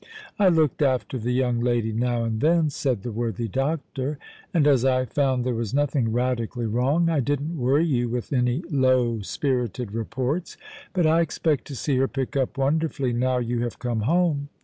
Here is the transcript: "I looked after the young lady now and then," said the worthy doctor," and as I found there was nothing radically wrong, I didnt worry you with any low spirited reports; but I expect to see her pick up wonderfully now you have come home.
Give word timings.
"I 0.39 0.47
looked 0.47 0.81
after 0.81 1.19
the 1.19 1.31
young 1.31 1.59
lady 1.59 1.91
now 1.91 2.23
and 2.23 2.41
then," 2.41 2.71
said 2.71 3.03
the 3.03 3.11
worthy 3.11 3.47
doctor," 3.47 4.17
and 4.51 4.65
as 4.65 4.83
I 4.83 5.05
found 5.05 5.43
there 5.45 5.53
was 5.53 5.75
nothing 5.75 6.11
radically 6.11 6.65
wrong, 6.65 7.07
I 7.07 7.19
didnt 7.19 7.55
worry 7.55 7.85
you 7.85 8.09
with 8.09 8.33
any 8.33 8.63
low 8.71 9.19
spirited 9.21 9.91
reports; 9.91 10.57
but 10.93 11.05
I 11.05 11.21
expect 11.21 11.65
to 11.65 11.75
see 11.75 11.97
her 11.97 12.07
pick 12.07 12.35
up 12.35 12.57
wonderfully 12.57 13.13
now 13.13 13.37
you 13.37 13.59
have 13.61 13.77
come 13.77 13.99
home. 13.99 14.49